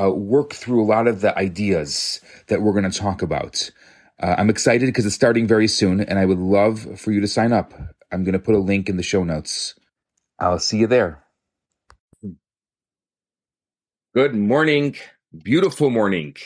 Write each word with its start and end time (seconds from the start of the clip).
uh, 0.00 0.10
work 0.10 0.52
through 0.54 0.82
a 0.82 0.86
lot 0.86 1.08
of 1.08 1.20
the 1.20 1.36
ideas 1.38 2.20
that 2.48 2.62
we're 2.62 2.72
going 2.72 2.90
to 2.90 2.98
talk 2.98 3.22
about. 3.22 3.70
Uh, 4.22 4.34
I'm 4.38 4.50
excited 4.50 4.86
because 4.86 5.06
it's 5.06 5.14
starting 5.14 5.46
very 5.46 5.68
soon, 5.68 6.00
and 6.00 6.18
I 6.18 6.26
would 6.26 6.38
love 6.38 7.00
for 7.00 7.12
you 7.12 7.20
to 7.20 7.28
sign 7.28 7.52
up. 7.52 7.74
I'm 8.12 8.24
going 8.24 8.34
to 8.34 8.38
put 8.38 8.54
a 8.54 8.58
link 8.60 8.88
in 8.88 8.96
the 8.96 9.02
show 9.02 9.24
notes. 9.24 9.74
I'll 10.38 10.58
see 10.58 10.78
you 10.78 10.86
there. 10.86 11.24
Good 14.14 14.34
morning. 14.34 14.96
Beautiful 15.44 15.90
morning. 15.90 16.36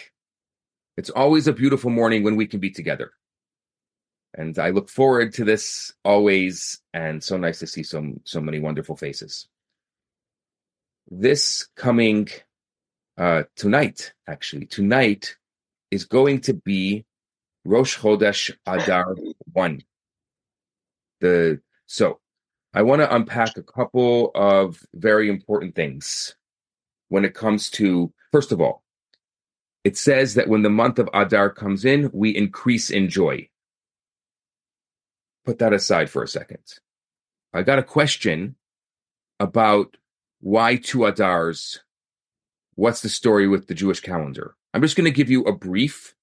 It's 0.97 1.11
always 1.11 1.47
a 1.48 1.53
beautiful 1.53 1.91
morning 1.91 2.23
when 2.23 2.37
we 2.37 2.47
can 2.47 2.61
be 2.61 2.71
together. 2.71 3.12
And 4.34 4.59
I 4.59 4.71
look 4.71 4.89
forward 4.89 5.34
to 5.34 5.45
this 5.45 5.93
always, 6.05 6.81
and 6.93 7.23
so 7.23 7.37
nice 7.37 7.61
to 7.61 7.67
see 7.67 7.83
so, 7.83 8.15
so 8.25 8.41
many 8.41 8.61
wonderful 8.61 8.97
faces. 8.97 9.48
This 11.11 11.69
coming 11.77 12.29
uh, 13.17 13.45
tonight, 13.57 14.13
actually, 14.27 14.67
tonight 14.67 15.37
is 15.91 16.05
going 16.05 16.41
to 16.41 16.55
be 16.55 17.05
Rosh 17.65 17.99
Chodesh 17.99 18.55
Adar 18.67 19.15
1. 19.53 19.83
The 21.21 21.61
so 21.87 22.21
I 22.73 22.83
want 22.83 23.03
to 23.03 23.15
unpack 23.15 23.56
a 23.56 23.62
couple 23.62 24.33
of 24.34 24.84
very 24.95 25.29
important 25.29 25.75
things 25.75 26.34
when 27.09 27.25
it 27.25 27.34
comes 27.34 27.71
to 27.71 28.12
first 28.33 28.51
of 28.51 28.61
all, 28.61 28.83
it 29.84 29.97
says 29.97 30.34
that 30.34 30.49
when 30.49 30.62
the 30.62 30.71
month 30.71 30.99
of 30.99 31.09
Adar 31.15 31.51
comes 31.51 31.84
in, 31.84 32.11
we 32.12 32.31
increase 32.31 32.91
in 32.91 33.09
joy. 33.09 33.49
Put 35.45 35.59
that 35.59 35.73
aside 35.73 36.11
for 36.11 36.23
a 36.23 36.28
second. 36.28 36.62
I 37.53 37.62
got 37.62 37.78
a 37.78 37.83
question 37.84 38.56
about 39.39 39.97
why 40.41 40.77
two 40.77 41.01
Adars 41.01 41.78
what's 42.77 43.00
the 43.00 43.08
story 43.08 43.47
with 43.47 43.67
the 43.67 43.75
Jewish 43.75 44.00
calendar? 44.00 44.55
I'm 44.72 44.83
just 44.83 44.97
going 44.97 45.05
to 45.05 45.11
give 45.11 45.30
you 45.30 45.42
a 45.44 45.53
brief, 45.53 46.14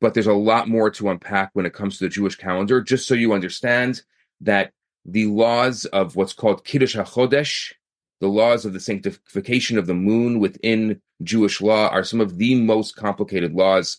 but 0.00 0.14
there's 0.14 0.26
a 0.26 0.34
lot 0.34 0.68
more 0.68 0.90
to 0.90 1.08
unpack 1.10 1.50
when 1.52 1.66
it 1.66 1.74
comes 1.74 1.98
to 1.98 2.04
the 2.04 2.10
Jewish 2.10 2.36
calendar, 2.36 2.80
just 2.80 3.06
so 3.06 3.14
you 3.14 3.32
understand 3.32 4.02
that 4.40 4.72
the 5.04 5.26
laws 5.26 5.86
of 5.86 6.16
what's 6.16 6.32
called 6.32 6.64
Kiddush 6.64 6.96
HaChodesh, 6.96 7.72
the 8.20 8.28
laws 8.28 8.64
of 8.64 8.72
the 8.72 8.80
sanctification 8.80 9.78
of 9.78 9.86
the 9.86 9.94
moon 9.94 10.40
within 10.40 11.00
Jewish 11.22 11.60
law, 11.60 11.88
are 11.88 12.04
some 12.04 12.20
of 12.20 12.36
the 12.36 12.54
most 12.54 12.96
complicated 12.96 13.54
laws. 13.54 13.98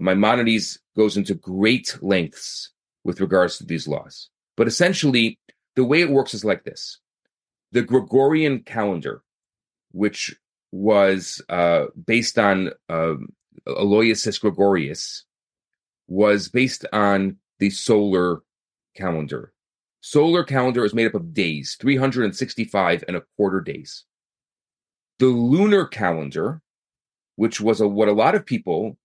Maimonides 0.00 0.78
goes 0.96 1.16
into 1.16 1.34
great 1.34 1.96
lengths 2.00 2.70
with 3.04 3.20
regards 3.20 3.58
to 3.58 3.64
these 3.64 3.86
laws. 3.86 4.28
But 4.56 4.66
essentially, 4.66 5.38
the 5.76 5.84
way 5.84 6.00
it 6.00 6.10
works 6.10 6.34
is 6.34 6.44
like 6.44 6.64
this 6.64 6.98
the 7.72 7.82
Gregorian 7.82 8.60
calendar, 8.60 9.22
which 9.92 10.36
was 10.72 11.42
uh, 11.48 11.86
based 12.06 12.38
on 12.38 12.70
uh, 12.88 13.14
Aloysius 13.66 14.38
Gregorius, 14.38 15.24
was 16.08 16.48
based 16.48 16.84
on 16.92 17.36
the 17.58 17.70
solar 17.70 18.42
calendar. 18.96 19.52
Solar 20.00 20.44
calendar 20.44 20.84
is 20.84 20.94
made 20.94 21.06
up 21.06 21.14
of 21.14 21.34
days, 21.34 21.76
365 21.80 23.04
and 23.06 23.16
a 23.16 23.22
quarter 23.36 23.60
days. 23.60 24.04
The 25.18 25.26
lunar 25.26 25.84
calendar, 25.84 26.62
which 27.36 27.60
was 27.60 27.80
a, 27.80 27.88
what 27.88 28.08
a 28.08 28.12
lot 28.12 28.34
of 28.34 28.46
people 28.46 28.96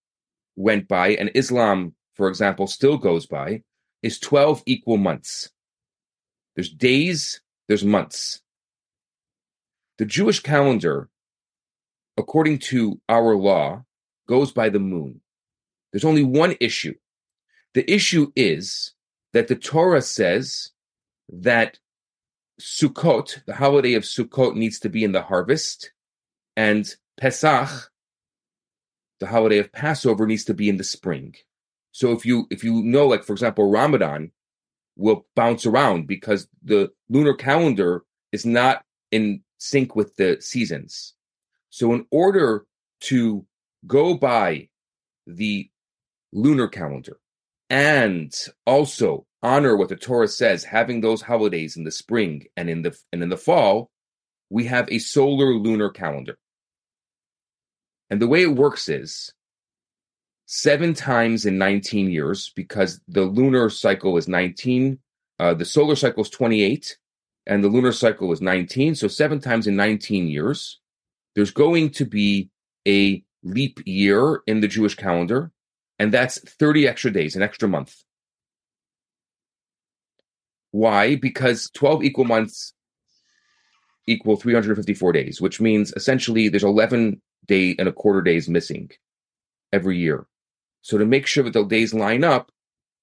went 0.56 0.88
by, 0.88 1.10
and 1.10 1.32
Islam, 1.36 1.94
for 2.16 2.30
example, 2.30 2.68
still 2.68 2.98
goes 2.98 3.26
by, 3.26 3.64
is 4.02 4.20
12 4.20 4.64
equal 4.66 4.98
months. 4.98 5.50
There's 6.56 6.70
days, 6.70 7.42
there's 7.68 7.84
months. 7.84 8.42
The 9.98 10.06
Jewish 10.06 10.40
calendar 10.40 11.10
according 12.18 12.60
to 12.60 13.00
our 13.10 13.36
law, 13.36 13.84
goes 14.28 14.52
by 14.52 14.70
the 14.70 14.80
moon. 14.80 15.22
There's 15.92 16.06
only 16.06 16.24
one 16.24 16.56
issue. 16.60 16.96
The 17.74 17.90
issue 17.92 18.32
is 18.36 18.94
that 19.34 19.48
the 19.48 19.56
Torah 19.56 20.02
says 20.02 20.72
that 21.30 21.80
Sukkot, 22.60 23.44
the 23.46 23.56
holiday 23.56 23.94
of 23.94 24.04
Sukkot, 24.04 24.56
needs 24.56 24.80
to 24.80 24.90
be 24.90 25.04
in 25.04 25.12
the 25.12 25.22
harvest, 25.22 25.92
and 26.56 26.94
Pesach, 27.18 27.92
the 29.20 29.28
holiday 29.28 29.58
of 29.58 29.72
Passover, 29.72 30.26
needs 30.26 30.46
to 30.46 30.54
be 30.54 30.70
in 30.70 30.78
the 30.78 30.84
spring. 30.84 31.36
So 31.92 32.12
if 32.12 32.26
you 32.26 32.48
if 32.50 32.64
you 32.64 32.82
know, 32.84 33.08
like 33.08 33.24
for 33.24 33.34
example, 33.34 33.70
Ramadan 33.70 34.32
will 34.96 35.26
bounce 35.36 35.66
around 35.66 36.08
because 36.08 36.48
the 36.64 36.92
lunar 37.10 37.34
calendar 37.34 38.04
is 38.32 38.46
not 38.46 38.84
in 39.12 39.42
sync 39.58 39.96
with 39.96 40.16
the 40.16 40.38
seasons. 40.40 41.15
So, 41.76 41.92
in 41.92 42.06
order 42.10 42.66
to 43.02 43.46
go 43.86 44.14
by 44.14 44.70
the 45.28 45.70
lunar 46.32 46.70
calendar 46.70 47.18
and 47.70 48.34
also 48.66 49.26
honor 49.44 49.76
what 49.76 49.90
the 49.90 49.98
Torah 49.98 50.30
says, 50.30 50.64
having 50.64 51.02
those 51.02 51.22
holidays 51.22 51.76
in 51.76 51.84
the 51.84 51.92
spring 51.92 52.46
and 52.56 52.70
in 52.70 52.84
the 52.84 52.98
and 53.12 53.22
in 53.22 53.28
the 53.28 53.36
fall, 53.36 53.92
we 54.50 54.64
have 54.68 54.90
a 54.90 55.00
solar 55.00 55.54
lunar 55.54 55.90
calendar. 55.90 56.38
And 58.10 58.22
the 58.22 58.28
way 58.30 58.44
it 58.44 58.56
works 58.56 58.88
is 58.88 59.34
seven 60.46 60.94
times 60.94 61.46
in 61.46 61.58
19 61.58 62.10
years, 62.10 62.54
because 62.56 63.02
the 63.10 63.24
lunar 63.24 63.70
cycle 63.70 64.16
is 64.16 64.30
19, 64.30 64.98
uh, 65.40 65.54
the 65.54 65.66
solar 65.66 65.98
cycle 65.98 66.24
is 66.24 66.30
28, 66.30 66.98
and 67.48 67.62
the 67.62 67.68
lunar 67.68 67.92
cycle 67.92 68.32
is 68.32 68.40
19. 68.40 68.96
So 68.96 69.10
seven 69.10 69.42
times 69.42 69.68
in 69.68 69.76
19 69.76 70.30
years, 70.30 70.80
there's 71.36 71.52
going 71.52 71.92
to 71.92 72.06
be 72.06 72.50
a 72.88 73.24
leap 73.44 73.80
year 73.86 74.42
in 74.48 74.62
the 74.62 74.68
Jewish 74.68 74.96
calendar, 74.96 75.52
and 76.00 76.12
that's 76.12 76.40
30 76.40 76.88
extra 76.88 77.12
days, 77.12 77.36
an 77.36 77.44
extra 77.44 77.68
month. 77.68 77.96
Why? 80.72 81.16
Because 81.16 81.70
12 81.74 82.04
equal 82.04 82.26
months 82.26 82.74
equal 84.08 84.36
354 84.36 85.12
days, 85.14 85.42
which 85.42 85.60
means 85.62 85.94
essentially 85.96 86.50
there's 86.50 86.64
11 86.64 87.22
day 87.48 87.76
and 87.80 87.88
a 87.88 87.94
quarter 87.94 88.22
days 88.22 88.50
missing 88.50 88.90
every 89.72 89.98
year. 89.98 90.28
So 90.82 90.98
to 90.98 91.06
make 91.06 91.26
sure 91.26 91.44
that 91.44 91.54
the 91.54 91.64
days 91.64 91.94
line 91.94 92.24
up, 92.24 92.52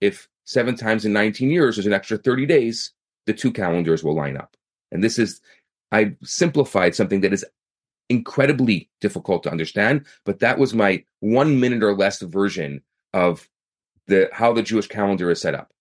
if 0.01 0.29
seven 0.45 0.77
times 0.77 1.05
in 1.05 1.13
19 1.13 1.51
years 1.51 1.77
there's 1.77 1.87
an 1.87 1.93
extra 1.93 2.19
30 2.19 2.47
days, 2.47 2.93
the 3.27 3.33
two 3.33 3.53
calendars 3.53 4.05
will 4.05 4.15
line 4.15 4.37
up. 4.37 4.57
And 4.91 5.03
this 5.03 5.19
is, 5.19 5.41
I 5.91 6.17
simplified 6.23 6.95
something 6.95 7.21
that 7.23 7.33
is 7.33 7.45
incredibly 8.13 8.89
difficult 9.01 9.43
to 9.43 9.51
understand, 9.51 10.07
but 10.25 10.39
that 10.39 10.59
was 10.59 10.75
my 10.75 11.05
one 11.21 11.59
minute 11.59 11.83
or 11.83 11.95
less 11.97 12.21
version 12.23 12.83
of 13.13 13.49
the 14.07 14.29
how 14.33 14.53
the 14.53 14.63
Jewish 14.63 14.87
calendar 14.87 15.31
is 15.31 15.41
set 15.41 15.55
up. 15.55 15.73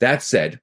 That 0.00 0.22
said, 0.22 0.60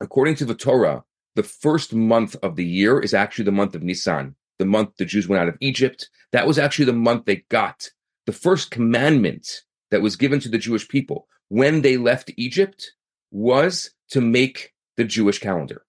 according 0.00 0.36
to 0.36 0.44
the 0.44 0.54
Torah, 0.54 1.04
the 1.36 1.42
first 1.42 1.94
month 1.94 2.36
of 2.42 2.56
the 2.56 2.64
year 2.64 2.98
is 2.98 3.14
actually 3.14 3.44
the 3.44 3.52
month 3.52 3.74
of 3.74 3.82
Nisan, 3.82 4.34
the 4.58 4.66
month 4.66 4.96
the 4.96 5.04
Jews 5.04 5.28
went 5.28 5.40
out 5.42 5.48
of 5.48 5.56
Egypt. 5.60 6.10
That 6.32 6.46
was 6.46 6.58
actually 6.58 6.86
the 6.86 6.92
month 6.92 7.24
they 7.24 7.44
got 7.48 7.90
the 8.26 8.32
first 8.32 8.70
commandment 8.70 9.62
that 9.90 10.02
was 10.02 10.16
given 10.16 10.40
to 10.40 10.48
the 10.48 10.58
Jewish 10.58 10.88
people 10.88 11.28
when 11.48 11.82
they 11.82 11.96
left 11.96 12.30
Egypt 12.36 12.92
was 13.30 13.90
to 14.10 14.20
make 14.20 14.72
the 14.96 15.04
Jewish 15.04 15.38
calendar. 15.38 15.84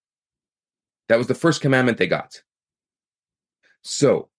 That 1.10 1.18
was 1.18 1.28
the 1.28 1.36
first 1.36 1.62
commandment 1.62 1.98
they 1.98 2.07
got. 2.07 2.42
So, 3.81 4.30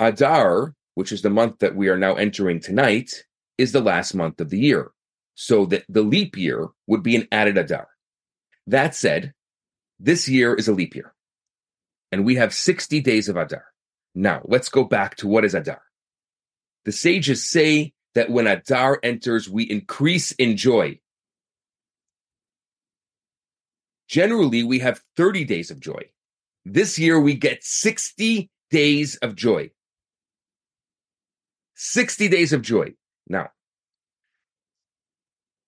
Adar, 0.00 0.74
which 0.94 1.12
is 1.12 1.22
the 1.22 1.30
month 1.30 1.58
that 1.58 1.74
we 1.74 1.88
are 1.88 1.98
now 1.98 2.14
entering 2.14 2.60
tonight, 2.60 3.24
is 3.56 3.72
the 3.72 3.80
last 3.80 4.14
month 4.14 4.40
of 4.40 4.50
the 4.50 4.58
year. 4.58 4.92
So 5.34 5.66
that 5.66 5.84
the 5.88 6.02
leap 6.02 6.36
year 6.36 6.68
would 6.86 7.02
be 7.02 7.14
an 7.14 7.28
added 7.30 7.58
Adar. 7.58 7.88
That 8.66 8.94
said, 8.94 9.34
this 10.00 10.28
year 10.28 10.54
is 10.54 10.68
a 10.68 10.72
leap 10.72 10.94
year. 10.94 11.14
And 12.10 12.24
we 12.24 12.36
have 12.36 12.54
60 12.54 13.00
days 13.00 13.28
of 13.28 13.36
Adar. 13.36 13.64
Now, 14.14 14.42
let's 14.44 14.68
go 14.68 14.84
back 14.84 15.16
to 15.16 15.28
what 15.28 15.44
is 15.44 15.54
Adar. 15.54 15.82
The 16.84 16.92
sages 16.92 17.48
say 17.48 17.92
that 18.14 18.30
when 18.30 18.46
Adar 18.46 18.98
enters, 19.02 19.48
we 19.48 19.64
increase 19.64 20.32
in 20.32 20.56
joy. 20.56 20.98
Generally, 24.08 24.64
we 24.64 24.78
have 24.78 25.02
30 25.16 25.44
days 25.44 25.70
of 25.70 25.80
joy. 25.80 26.10
This 26.64 26.98
year 26.98 27.20
we 27.20 27.34
get 27.34 27.62
60 27.62 28.50
days 28.70 29.16
of 29.16 29.36
joy. 29.36 29.70
60 31.80 32.26
days 32.26 32.52
of 32.52 32.60
joy. 32.60 32.92
Now, 33.28 33.50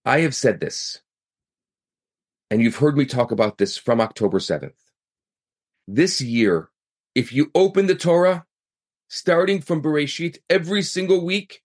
I 0.04 0.20
have 0.20 0.34
said 0.34 0.58
this, 0.58 0.98
and 2.50 2.60
you've 2.60 2.76
heard 2.76 2.96
me 2.96 3.04
talk 3.04 3.30
about 3.30 3.58
this 3.58 3.76
from 3.76 4.00
October 4.00 4.40
7th. 4.40 4.74
This 5.86 6.20
year, 6.20 6.70
if 7.14 7.32
you 7.32 7.52
open 7.54 7.86
the 7.86 7.94
Torah, 7.94 8.44
starting 9.06 9.60
from 9.60 9.82
Bereshit, 9.82 10.38
every 10.50 10.82
single 10.82 11.24
week, 11.24 11.62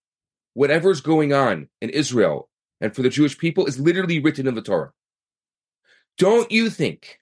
whatever's 0.54 1.02
going 1.02 1.34
on 1.34 1.70
in 1.82 1.90
Israel 1.90 2.48
and 2.80 2.96
for 2.96 3.02
the 3.02 3.10
Jewish 3.10 3.40
people 3.40 3.66
is 3.66 3.80
literally 3.80 4.20
written 4.20 4.46
in 4.46 4.54
the 4.54 4.62
Torah. 4.62 4.92
Don't 6.20 6.52
you 6.52 6.70
think 6.70 7.20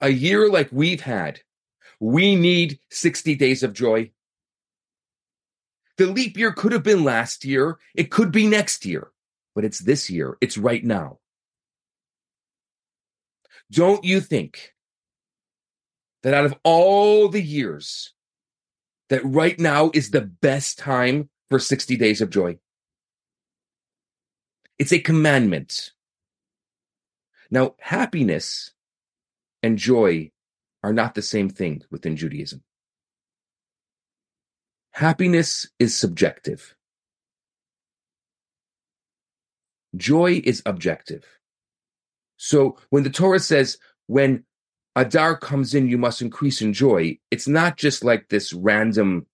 a 0.00 0.08
year 0.08 0.50
like 0.50 0.68
we've 0.72 1.02
had, 1.02 1.42
we 2.00 2.34
need 2.34 2.80
60 2.90 3.36
days 3.36 3.62
of 3.62 3.72
joy? 3.72 4.10
The 6.00 6.06
leap 6.06 6.38
year 6.38 6.50
could 6.50 6.72
have 6.72 6.82
been 6.82 7.04
last 7.04 7.44
year. 7.44 7.78
It 7.94 8.10
could 8.10 8.32
be 8.32 8.46
next 8.46 8.86
year, 8.86 9.10
but 9.54 9.66
it's 9.66 9.80
this 9.80 10.08
year. 10.08 10.38
It's 10.40 10.56
right 10.56 10.82
now. 10.82 11.18
Don't 13.70 14.02
you 14.02 14.22
think 14.22 14.72
that 16.22 16.32
out 16.32 16.46
of 16.46 16.54
all 16.64 17.28
the 17.28 17.42
years, 17.42 18.14
that 19.10 19.20
right 19.26 19.60
now 19.60 19.90
is 19.92 20.10
the 20.10 20.22
best 20.22 20.78
time 20.78 21.28
for 21.50 21.58
60 21.58 21.98
days 21.98 22.22
of 22.22 22.30
joy? 22.30 22.56
It's 24.78 24.94
a 24.94 25.00
commandment. 25.00 25.90
Now, 27.50 27.74
happiness 27.78 28.70
and 29.62 29.76
joy 29.76 30.30
are 30.82 30.94
not 30.94 31.14
the 31.14 31.20
same 31.20 31.50
thing 31.50 31.82
within 31.90 32.16
Judaism. 32.16 32.62
Happiness 34.92 35.68
is 35.78 35.96
subjective. 35.96 36.74
Joy 39.96 40.40
is 40.44 40.62
objective. 40.66 41.24
So 42.36 42.78
when 42.90 43.02
the 43.02 43.10
Torah 43.10 43.40
says, 43.40 43.78
when 44.06 44.44
Adar 44.96 45.36
comes 45.36 45.74
in, 45.74 45.88
you 45.88 45.98
must 45.98 46.22
increase 46.22 46.62
in 46.62 46.72
joy, 46.72 47.18
it's 47.30 47.48
not 47.48 47.76
just 47.76 48.04
like 48.04 48.28
this 48.28 48.52
random, 48.52 49.26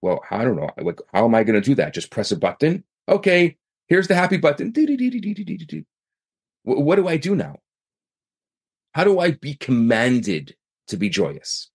well, 0.00 0.20
I 0.30 0.44
don't 0.44 0.56
know, 0.56 0.70
like, 0.80 1.00
how 1.12 1.24
am 1.24 1.34
I 1.34 1.44
going 1.44 1.60
to 1.60 1.66
do 1.66 1.74
that? 1.76 1.94
Just 1.94 2.10
press 2.10 2.32
a 2.32 2.36
button? 2.36 2.84
Okay, 3.08 3.56
here's 3.88 4.08
the 4.08 4.14
happy 4.14 4.36
button. 4.36 4.72
What 6.64 6.96
do 6.96 7.08
I 7.08 7.16
do 7.16 7.34
now? 7.34 7.56
How 8.94 9.04
do 9.04 9.18
I 9.18 9.32
be 9.32 9.54
commanded 9.54 10.56
to 10.88 10.96
be 10.96 11.08
joyous? 11.08 11.70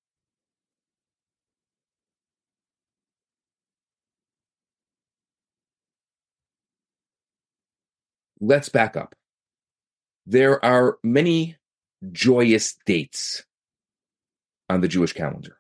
Let's 8.40 8.70
back 8.70 8.96
up. 8.96 9.16
There 10.26 10.64
are 10.64 10.98
many 11.04 11.58
joyous 12.12 12.76
dates 12.86 13.44
on 14.70 14.82
the 14.82 14.88
Jewish 14.88 15.14
calendar. 15.14 15.58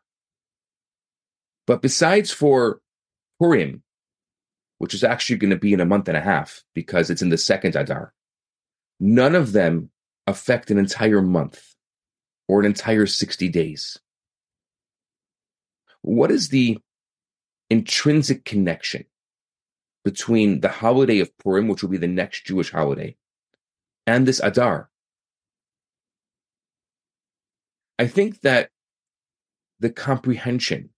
But 1.66 1.82
besides 1.82 2.32
for 2.32 2.82
Purim, 3.40 3.84
which 4.78 4.94
is 4.94 5.04
actually 5.04 5.38
going 5.38 5.50
to 5.50 5.58
be 5.58 5.74
in 5.74 5.80
a 5.80 5.86
month 5.86 6.08
and 6.08 6.18
a 6.18 6.22
half 6.22 6.64
because 6.76 7.10
it's 7.10 7.22
in 7.22 7.30
the 7.30 7.38
second 7.38 7.76
Adar, 7.76 8.14
none 9.00 9.36
of 9.36 9.52
them 9.52 9.90
affect 10.28 10.70
an 10.70 10.78
entire 10.78 11.22
month 11.22 11.74
or 12.48 12.60
an 12.60 12.66
entire 12.66 13.06
60 13.06 13.50
days. 13.50 13.98
What 16.02 16.32
is 16.32 16.50
the 16.50 16.78
intrinsic 17.70 18.46
connection 18.46 19.06
between 20.08 20.62
the 20.62 20.70
holiday 20.70 21.20
of 21.20 21.38
Purim, 21.38 21.68
which 21.68 21.82
will 21.82 21.90
be 21.90 21.98
the 21.98 22.08
next 22.08 22.46
Jewish 22.46 22.72
holiday, 22.72 23.18
and 24.06 24.26
this 24.26 24.40
Adar? 24.42 24.90
I 28.00 28.08
think 28.08 28.40
that 28.40 28.70
the 29.82 29.90
comprehension 29.90 30.92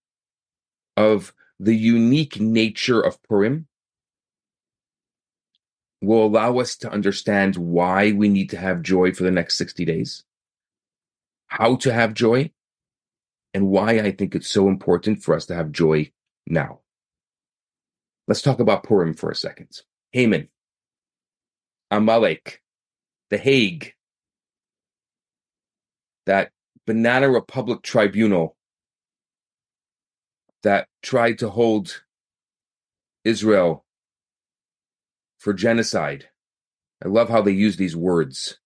of 0.95 1.33
the 1.59 1.75
unique 1.75 2.39
nature 2.39 3.01
of 3.01 3.19
Purim 3.23 3.67
will 6.03 6.27
allow 6.27 6.59
us 6.59 6.75
to 6.75 6.91
understand 6.91 7.55
why 7.55 8.11
we 8.11 8.29
need 8.29 8.51
to 8.51 8.57
have 8.57 8.83
joy 8.83 9.11
for 9.11 9.23
the 9.23 9.31
next 9.31 9.57
60 9.57 9.85
days, 9.85 10.23
how 11.47 11.77
to 11.77 11.91
have 11.91 12.13
joy, 12.13 12.51
and 13.55 13.69
why 13.69 13.93
I 14.01 14.11
think 14.11 14.35
it's 14.35 14.51
so 14.51 14.67
important 14.67 15.23
for 15.23 15.33
us 15.33 15.47
to 15.47 15.55
have 15.55 15.71
joy 15.71 16.11
now. 16.45 16.81
Let's 18.29 18.43
talk 18.43 18.59
about 18.59 18.83
Purim 18.83 19.15
for 19.15 19.31
a 19.31 19.35
second. 19.35 19.81
Haman, 20.11 20.49
Amalek, 21.89 22.61
The 23.31 23.39
Hague, 23.39 23.95
that 26.27 26.51
Banana 26.85 27.27
Republic 27.27 27.81
tribunal 27.81 28.55
that 30.61 30.87
tried 31.01 31.39
to 31.39 31.49
hold 31.49 32.03
Israel 33.25 33.83
for 35.39 35.51
genocide. 35.51 36.29
I 37.03 37.07
love 37.07 37.29
how 37.29 37.41
they 37.41 37.53
use 37.53 37.77
these 37.77 37.95
words. 37.95 38.59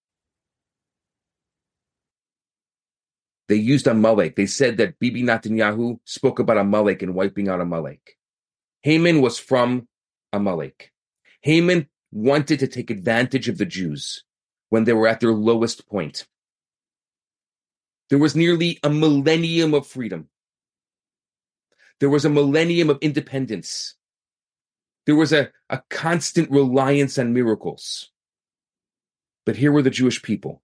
They 3.48 3.56
used 3.56 3.88
Amalek. 3.88 4.36
They 4.36 4.46
said 4.46 4.76
that 4.80 5.00
Bibi 5.00 5.24
Netanyahu 5.24 6.00
spoke 6.04 6.40
about 6.40 6.58
Amalek 6.58 7.02
and 7.02 7.16
wiping 7.16 7.48
out 7.48 7.62
Amalek. 7.62 8.18
Haman 8.84 9.22
was 9.22 9.40
from 9.40 9.88
Amalek. 10.32 10.92
Haman 11.42 11.88
wanted 12.12 12.60
to 12.60 12.68
take 12.68 12.90
advantage 12.90 13.50
of 13.50 13.58
the 13.58 13.66
Jews 13.66 14.24
when 14.70 14.84
they 14.84 14.94
were 14.94 15.08
at 15.08 15.20
their 15.20 15.32
lowest 15.32 15.88
point. 15.88 16.28
There 18.10 18.20
was 18.20 18.36
nearly 18.36 18.80
a 18.84 18.90
millennium 18.90 19.74
of 19.74 19.88
freedom. 19.88 20.30
There 22.00 22.10
was 22.10 22.26
a 22.26 22.30
millennium 22.30 22.90
of 22.90 23.00
independence. 23.02 23.96
There 25.06 25.16
was 25.16 25.32
a, 25.32 25.52
a 25.70 25.82
constant 25.90 26.52
reliance 26.52 27.18
on 27.18 27.34
miracles. 27.34 28.12
But 29.46 29.56
here 29.56 29.72
were 29.72 29.82
the 29.82 29.90
Jewish 29.90 30.22
people. 30.22 30.62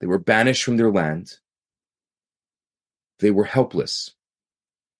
They 0.00 0.06
were 0.06 0.18
banished 0.18 0.64
from 0.64 0.76
their 0.76 0.90
land. 0.90 1.34
They 3.20 3.30
were 3.30 3.44
helpless. 3.44 4.14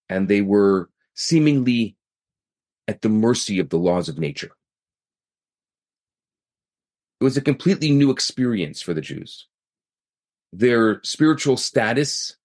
And 0.08 0.28
they 0.28 0.40
were 0.40 0.88
seemingly 1.14 1.96
at 2.88 3.02
the 3.02 3.08
mercy 3.08 3.60
of 3.60 3.68
the 3.68 3.78
laws 3.78 4.08
of 4.08 4.18
nature. 4.18 4.50
It 7.20 7.24
was 7.24 7.36
a 7.36 7.42
completely 7.42 7.90
new 7.90 8.10
experience 8.10 8.80
for 8.80 8.94
the 8.94 9.02
Jews. 9.02 9.46
Their 10.52 11.00
spiritual 11.04 11.58
status 11.58 12.36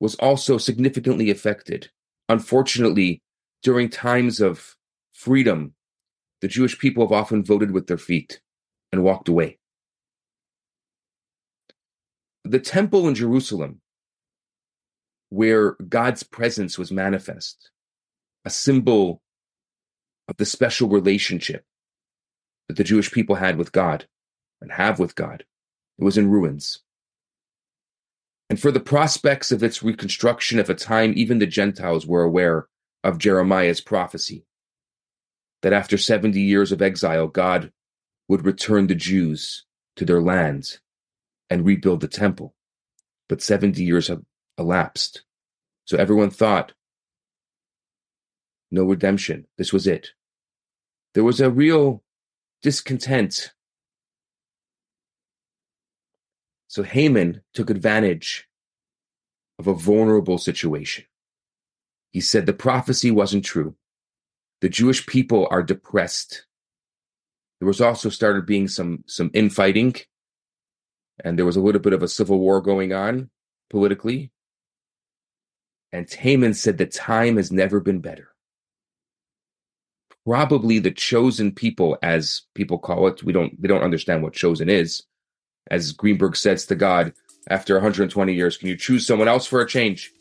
was 0.00 0.16
also 0.16 0.58
significantly 0.58 1.30
affected. 1.30 1.90
Unfortunately, 2.28 3.22
during 3.62 3.88
times 3.88 4.40
of 4.40 4.76
freedom, 5.12 5.74
the 6.40 6.48
Jewish 6.48 6.78
people 6.78 7.04
have 7.04 7.12
often 7.12 7.44
voted 7.44 7.70
with 7.70 7.86
their 7.86 7.98
feet 7.98 8.40
and 8.90 9.04
walked 9.04 9.28
away. 9.28 9.58
The 12.44 12.58
temple 12.58 13.06
in 13.06 13.14
Jerusalem, 13.14 13.80
where 15.28 15.72
God's 15.72 16.22
presence 16.22 16.78
was 16.78 16.90
manifest, 16.90 17.70
a 18.44 18.50
symbol 18.50 19.20
of 20.30 20.36
the 20.36 20.46
special 20.46 20.88
relationship 20.88 21.64
that 22.68 22.76
the 22.76 22.84
Jewish 22.84 23.10
people 23.10 23.34
had 23.34 23.58
with 23.58 23.72
God 23.72 24.06
and 24.60 24.72
have 24.72 24.98
with 24.98 25.16
God, 25.16 25.44
it 25.98 26.04
was 26.04 26.16
in 26.16 26.30
ruins. 26.30 26.78
And 28.48 28.60
for 28.60 28.70
the 28.70 28.80
prospects 28.80 29.52
of 29.52 29.62
its 29.62 29.82
reconstruction 29.82 30.58
of 30.58 30.70
a 30.70 30.74
time 30.74 31.12
even 31.16 31.40
the 31.40 31.46
Gentiles 31.46 32.06
were 32.06 32.22
aware 32.22 32.68
of 33.02 33.18
Jeremiah's 33.18 33.80
prophecy 33.80 34.44
that 35.62 35.72
after 35.72 35.98
70 35.98 36.40
years 36.40 36.72
of 36.72 36.80
exile, 36.80 37.26
God 37.26 37.72
would 38.28 38.46
return 38.46 38.86
the 38.86 38.94
Jews 38.94 39.64
to 39.96 40.04
their 40.04 40.22
lands 40.22 40.80
and 41.50 41.66
rebuild 41.66 42.00
the 42.00 42.08
temple. 42.08 42.54
But 43.28 43.42
70 43.42 43.82
years 43.82 44.08
have 44.08 44.22
elapsed. 44.56 45.22
So 45.84 45.96
everyone 45.96 46.30
thought, 46.30 46.72
no 48.70 48.84
redemption. 48.84 49.46
This 49.58 49.72
was 49.72 49.86
it. 49.86 50.10
There 51.14 51.24
was 51.24 51.40
a 51.40 51.50
real 51.50 52.02
discontent. 52.62 53.52
So 56.68 56.82
Haman 56.82 57.42
took 57.52 57.70
advantage 57.70 58.48
of 59.58 59.66
a 59.66 59.74
vulnerable 59.74 60.38
situation. 60.38 61.04
He 62.12 62.20
said 62.20 62.46
the 62.46 62.52
prophecy 62.52 63.10
wasn't 63.10 63.44
true 63.44 63.76
the 64.60 64.68
Jewish 64.68 65.06
people 65.06 65.48
are 65.50 65.62
depressed. 65.62 66.46
There 67.58 67.66
was 67.66 67.80
also 67.80 68.08
started 68.08 68.46
being 68.46 68.68
some 68.68 69.04
some 69.06 69.30
infighting, 69.34 69.96
and 71.22 71.38
there 71.38 71.46
was 71.46 71.56
a 71.56 71.60
little 71.60 71.80
bit 71.80 71.92
of 71.92 72.02
a 72.02 72.08
civil 72.08 72.38
war 72.38 72.60
going 72.60 72.92
on 72.92 73.30
politically. 73.68 74.30
And 75.92 76.10
Haman 76.10 76.54
said 76.54 76.78
the 76.78 76.86
time 76.86 77.36
has 77.36 77.50
never 77.50 77.80
been 77.80 78.00
better. 78.00 78.28
Probably 80.26 80.78
the 80.78 80.90
chosen 80.90 81.52
people, 81.52 81.98
as 82.02 82.42
people 82.54 82.78
call 82.78 83.06
it. 83.06 83.22
We 83.22 83.32
don't 83.32 83.60
they 83.60 83.68
don't 83.68 83.82
understand 83.82 84.22
what 84.22 84.32
chosen 84.32 84.68
is. 84.68 85.02
As 85.70 85.92
Greenberg 85.92 86.36
says 86.36 86.66
to 86.66 86.74
God, 86.74 87.12
after 87.48 87.74
120 87.74 88.34
years, 88.34 88.56
can 88.56 88.68
you 88.68 88.76
choose 88.76 89.06
someone 89.06 89.28
else 89.28 89.46
for 89.46 89.60
a 89.60 89.68
change? 89.68 90.12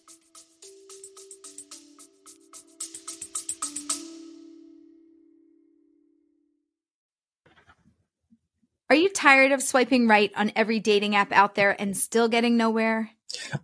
Are 8.89 8.95
you 8.95 9.09
tired 9.09 9.51
of 9.51 9.61
swiping 9.61 10.07
right 10.07 10.31
on 10.35 10.51
every 10.55 10.79
dating 10.79 11.15
app 11.15 11.31
out 11.31 11.53
there 11.53 11.79
and 11.79 11.95
still 11.95 12.27
getting 12.27 12.57
nowhere? 12.57 13.11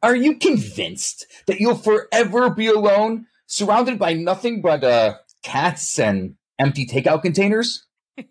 Are 0.04 0.16
you 0.16 0.38
convinced 0.38 1.26
that 1.48 1.60
you'll 1.60 1.76
forever 1.76 2.52
be 2.52 2.68
alone, 2.68 3.26
surrounded 3.48 3.98
by 3.98 4.14
nothing 4.14 4.62
but 4.62 4.84
uh, 4.84 5.16
cats 5.46 6.00
and 6.00 6.36
empty 6.58 6.86
takeout 6.88 7.22
containers? 7.22 7.86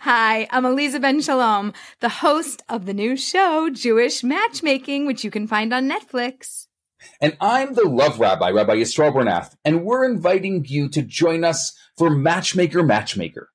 Hi, 0.00 0.46
I'm 0.50 0.64
Aliza 0.64 1.00
Ben 1.00 1.22
Shalom, 1.22 1.72
the 2.00 2.08
host 2.08 2.62
of 2.68 2.84
the 2.84 2.92
new 2.92 3.16
show, 3.16 3.70
Jewish 3.70 4.22
Matchmaking, 4.22 5.06
which 5.06 5.24
you 5.24 5.30
can 5.30 5.46
find 5.46 5.72
on 5.72 5.88
Netflix. 5.88 6.66
And 7.22 7.36
I'm 7.40 7.72
the 7.72 7.88
love 7.88 8.20
rabbi, 8.20 8.50
Rabbi 8.50 8.76
Yisrael 8.76 9.14
Bernath, 9.14 9.54
and 9.64 9.84
we're 9.84 10.04
inviting 10.04 10.66
you 10.68 10.90
to 10.90 11.00
join 11.00 11.42
us 11.42 11.72
for 11.96 12.10
Matchmaker 12.10 12.82
Matchmaker. 12.82 13.48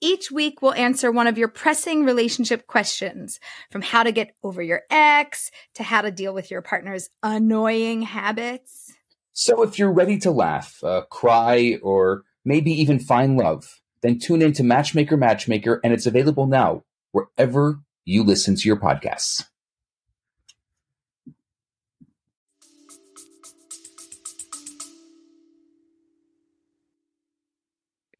Each 0.00 0.30
week, 0.30 0.62
we'll 0.62 0.72
answer 0.72 1.12
one 1.12 1.26
of 1.26 1.36
your 1.36 1.48
pressing 1.48 2.06
relationship 2.06 2.66
questions 2.66 3.38
from 3.70 3.82
how 3.82 4.02
to 4.04 4.12
get 4.12 4.34
over 4.42 4.62
your 4.62 4.82
ex 4.88 5.50
to 5.74 5.82
how 5.82 6.00
to 6.00 6.10
deal 6.10 6.32
with 6.32 6.50
your 6.50 6.62
partner's 6.62 7.10
annoying 7.22 8.00
habits. 8.00 8.94
So 9.40 9.62
if 9.62 9.78
you're 9.78 9.90
ready 9.90 10.18
to 10.18 10.30
laugh, 10.30 10.84
uh, 10.84 11.00
cry, 11.08 11.78
or 11.82 12.24
maybe 12.44 12.72
even 12.72 12.98
find 12.98 13.38
love, 13.38 13.80
then 14.02 14.18
tune 14.18 14.42
in 14.42 14.52
to 14.52 14.62
Matchmaker 14.62 15.16
Matchmaker, 15.16 15.80
and 15.82 15.94
it's 15.94 16.04
available 16.04 16.46
now 16.46 16.84
wherever 17.12 17.80
you 18.04 18.22
listen 18.22 18.54
to 18.54 18.68
your 18.68 18.76
podcasts. 18.76 19.46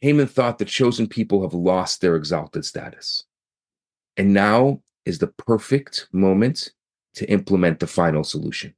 Haman 0.01 0.27
thought 0.27 0.59
the 0.59 0.65
chosen 0.65 1.07
people 1.07 1.43
have 1.43 1.53
lost 1.53 2.01
their 2.01 2.17
exalted 2.17 2.65
status. 2.65 3.25
And 4.17 4.33
now 4.33 4.81
is 5.05 5.19
the 5.19 5.27
perfect 5.27 6.09
moment 6.13 6.73
to 7.17 7.31
implement 7.31 7.81
the 7.81 7.87
final 7.87 8.25
solution. 8.25 8.75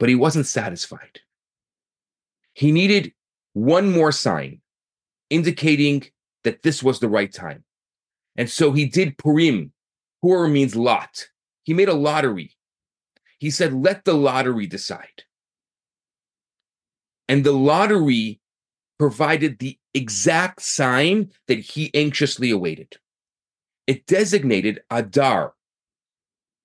But 0.00 0.08
he 0.08 0.16
wasn't 0.16 0.46
satisfied. 0.46 1.20
He 2.54 2.72
needed 2.72 3.12
one 3.52 3.92
more 3.92 4.10
sign 4.10 4.60
indicating 5.28 6.04
that 6.42 6.62
this 6.62 6.82
was 6.82 6.98
the 6.98 7.08
right 7.08 7.32
time. 7.32 7.62
And 8.36 8.50
so 8.50 8.72
he 8.72 8.86
did 8.86 9.18
Purim. 9.18 9.72
Purim 10.22 10.52
means 10.54 10.74
lot. 10.74 11.28
He 11.62 11.74
made 11.74 11.88
a 11.88 11.94
lottery. 11.94 12.56
He 13.38 13.50
said, 13.50 13.72
let 13.72 14.04
the 14.04 14.14
lottery 14.14 14.66
decide. 14.66 15.24
And 17.28 17.44
the 17.44 17.52
lottery 17.52 18.40
provided 18.98 19.58
the 19.58 19.78
exact 19.94 20.62
sign 20.62 21.30
that 21.46 21.58
he 21.58 21.90
anxiously 21.94 22.50
awaited. 22.50 22.96
It 23.86 24.06
designated 24.06 24.82
Adar 24.90 25.54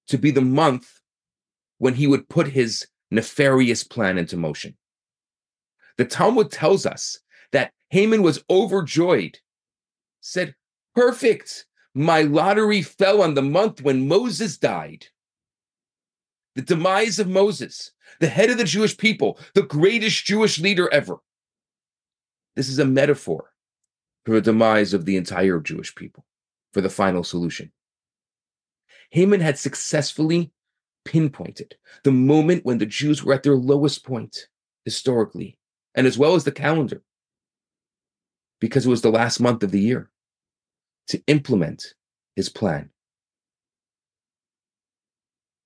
to 0.08 0.18
be 0.18 0.32
the 0.32 0.42
month 0.42 1.01
when 1.77 1.96
he 1.96 2.08
would 2.08 2.30
put 2.30 2.48
his 2.48 2.88
nefarious 3.12 3.84
plan 3.84 4.18
into 4.18 4.38
motion. 4.38 4.76
The 5.98 6.06
Talmud 6.06 6.52
tells 6.52 6.86
us 6.86 7.20
that 7.52 7.72
Haman 7.90 8.22
was 8.22 8.44
overjoyed, 8.50 9.40
said, 10.22 10.56
Perfect. 10.94 11.66
My 11.94 12.24
lottery 12.24 12.82
fell 12.82 13.22
on 13.22 13.36
the 13.36 13.42
month 13.42 13.82
when 13.82 14.08
Moses 14.08 14.58
died. 14.58 15.08
The 16.56 16.62
demise 16.62 17.20
of 17.20 17.30
Moses, 17.30 17.92
the 18.20 18.28
head 18.28 18.50
of 18.50 18.58
the 18.58 18.64
Jewish 18.64 18.98
people, 18.98 19.40
the 19.54 19.64
greatest 19.64 20.26
Jewish 20.26 20.60
leader 20.60 20.92
ever. 20.92 21.18
This 22.56 22.70
is 22.70 22.80
a 22.80 22.86
metaphor 22.86 23.52
for 24.26 24.34
the 24.34 24.42
demise 24.42 24.94
of 24.94 25.06
the 25.06 25.18
entire 25.18 25.60
Jewish 25.60 25.94
people, 25.96 26.26
for 26.74 26.82
the 26.82 26.90
final 26.90 27.24
solution. 27.24 27.72
Haman 29.12 29.40
had 29.40 29.58
successfully 29.58 30.52
pinpointed 31.06 31.76
the 32.04 32.12
moment 32.12 32.66
when 32.66 32.80
the 32.80 32.86
Jews 32.86 33.24
were 33.24 33.34
at 33.34 33.44
their 33.44 33.56
lowest 33.56 34.04
point 34.04 34.48
historically, 34.84 35.58
and 35.96 36.06
as 36.06 36.18
well 36.18 36.36
as 36.36 36.44
the 36.44 36.52
calendar, 36.52 37.02
because 38.60 38.86
it 38.86 38.90
was 38.90 39.02
the 39.02 39.12
last 39.12 39.40
month 39.40 39.64
of 39.64 39.72
the 39.72 39.80
year, 39.80 40.12
to 41.08 41.22
implement 41.28 41.94
his 42.36 42.50
plan. 42.50 42.90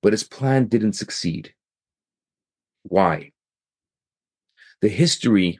But 0.02 0.14
his 0.14 0.24
plan 0.24 0.68
didn't 0.68 0.94
succeed. 0.94 1.54
Why? 2.84 3.32
The 4.82 4.90
history 4.90 5.60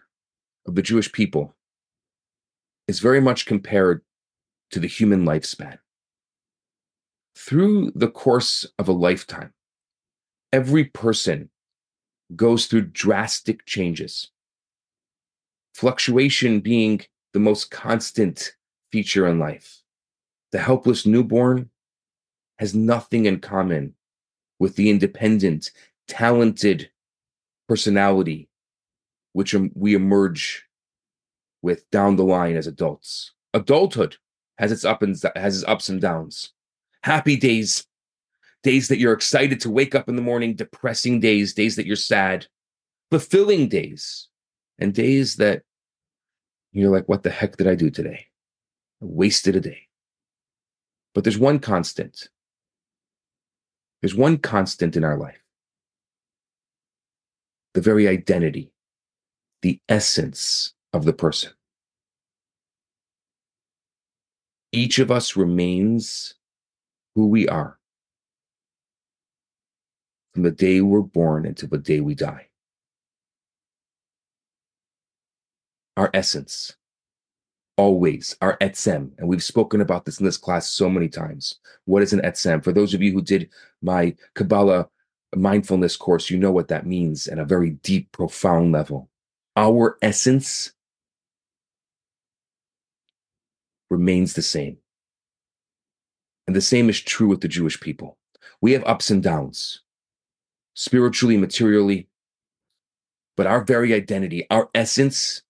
of 0.66 0.76
the 0.76 0.82
Jewish 0.82 1.12
people 1.12 1.56
is 2.88 3.00
very 3.00 3.20
much 3.20 3.46
compared 3.46 4.02
to 4.72 4.80
the 4.80 4.88
human 4.88 5.26
lifespan. 5.26 5.80
Through 7.36 7.92
the 7.96 8.10
course 8.10 8.66
of 8.78 8.88
a 8.88 8.94
lifetime, 8.94 9.54
every 10.52 10.86
person 10.86 11.50
goes 12.36 12.68
through 12.68 12.82
drastic 12.82 13.66
changes. 13.66 14.30
Fluctuation 15.74 16.60
being 16.60 17.02
the 17.34 17.40
most 17.40 17.72
constant 17.72 18.56
feature 18.92 19.28
in 19.28 19.40
life. 19.40 19.82
The 20.52 20.60
helpless 20.60 21.06
newborn 21.06 21.70
has 22.58 22.76
nothing 22.76 23.26
in 23.26 23.40
common 23.40 23.96
with 24.60 24.76
the 24.76 24.90
independent, 24.90 25.72
talented 26.08 26.90
personality 27.68 28.50
which 29.34 29.56
we 29.76 29.94
emerge 29.94 30.66
with 31.62 31.90
down 31.92 32.16
the 32.16 32.24
line 32.24 32.56
as 32.56 32.68
adults. 32.68 33.32
Adulthood 33.54 34.18
has 34.58 34.72
its 34.72 34.86
up 34.86 35.02
and 35.02 35.16
has 35.36 35.58
its 35.58 35.68
ups 35.68 35.90
and 35.90 36.02
downs. 36.02 36.54
Happy 37.04 37.38
days, 37.38 37.86
days 38.64 38.88
that 38.88 39.00
you're 39.00 39.14
excited 39.14 39.60
to 39.62 39.70
wake 39.70 39.96
up 39.96 40.10
in 40.10 40.16
the 40.16 40.22
morning, 40.22 40.56
depressing 40.56 41.20
days, 41.20 41.54
days 41.54 41.76
that 41.76 41.86
you're 41.86 41.96
sad, 41.96 42.48
fulfilling 43.10 43.70
days, 43.70 44.28
and 44.78 44.94
days 44.94 45.38
that 45.38 45.64
you're 46.72 46.92
like, 46.92 47.08
what 47.08 47.24
the 47.24 47.30
heck 47.30 47.58
did 47.58 47.68
I 47.68 47.76
do 47.76 47.90
today? 47.90 48.28
I 49.02 49.06
wasted 49.06 49.56
a 49.56 49.62
day. 49.62 49.88
But 51.16 51.24
there's 51.24 51.40
one 51.40 51.60
constant. 51.60 52.30
There's 54.02 54.16
one 54.16 54.38
constant 54.38 54.96
in 54.96 55.04
our 55.04 55.18
life. 55.18 55.42
The 57.74 57.82
very 57.82 58.08
identity 58.08 58.72
the 59.62 59.80
essence 59.90 60.74
of 60.94 61.06
the 61.06 61.14
person. 61.14 61.52
Each 64.72 65.00
of 65.00 65.12
us 65.12 65.36
remains 65.36 66.36
who 67.16 67.28
we 67.28 67.48
are 67.48 67.79
from 70.34 70.44
the 70.44 70.52
day 70.52 70.82
we're 70.82 71.02
born 71.02 71.46
until 71.46 71.70
the 71.70 71.78
day 71.78 72.00
we 72.00 72.16
die. 72.16 72.48
Our 75.98 76.10
essence, 76.14 76.76
always, 77.78 78.38
our 78.42 78.58
etzem, 78.60 79.12
and 79.18 79.28
we've 79.28 79.44
spoken 79.44 79.82
about 79.82 80.06
this 80.06 80.20
in 80.20 80.26
this 80.26 80.38
class 80.38 80.70
so 80.70 80.90
many 80.90 81.10
times. 81.10 81.56
What 81.86 82.04
is 82.04 82.14
an 82.14 82.22
etzem? 82.22 82.64
For 82.64 82.72
those 82.72 82.94
of 82.94 83.02
you 83.02 83.12
who 83.12 83.22
did 83.22 83.50
my 83.82 84.16
Kabbalah 84.36 84.88
mindfulness 85.36 85.96
course, 85.98 86.30
you 86.30 86.38
know 86.38 86.52
what 86.52 86.70
that 86.70 86.86
means 86.86 87.28
at 87.28 87.40
a 87.40 87.46
very 87.46 87.72
deep, 87.72 88.12
profound 88.12 88.72
level 88.72 89.10
our 89.60 89.98
essence 90.02 90.72
remains 93.90 94.34
the 94.34 94.42
same. 94.42 94.78
And 96.48 96.56
the 96.56 96.62
same 96.62 96.90
is 96.90 97.02
true 97.02 97.28
with 97.28 97.42
the 97.42 97.50
Jewish 97.50 97.78
people. 97.80 98.18
We 98.62 98.72
have 98.72 98.86
ups 98.86 99.10
and 99.10 99.22
downs, 99.22 99.82
spiritually, 100.74 101.38
materially, 101.38 102.08
but 103.36 103.48
our 103.48 103.64
very 103.64 103.94
identity, 103.94 104.46
our 104.50 104.70
essence 104.74 105.44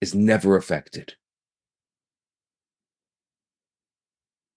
is 0.00 0.14
never 0.14 0.56
affected. 0.56 1.14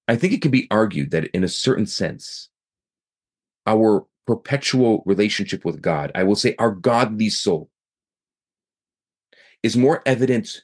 I 0.08 0.16
think 0.16 0.34
it 0.34 0.42
can 0.42 0.52
be 0.52 0.68
argued 0.70 1.12
that 1.12 1.26
in 1.36 1.44
a 1.44 1.48
certain 1.48 1.86
sense, 1.86 2.50
our 3.66 4.06
perpetual 4.28 5.04
relationship 5.06 5.64
with 5.64 5.82
God, 5.82 6.12
I 6.16 6.24
will 6.24 6.36
say 6.36 6.56
our 6.60 6.72
godly 6.72 7.30
soul, 7.30 7.70
is 9.64 9.78
more 9.78 10.02
evident 10.06 10.64